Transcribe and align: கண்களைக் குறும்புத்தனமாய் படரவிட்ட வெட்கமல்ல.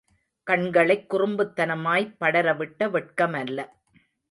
கண்களைக் 0.43 1.13
குறும்புத்தனமாய் 1.13 2.15
படரவிட்ட 2.19 2.89
வெட்கமல்ல. 2.89 3.67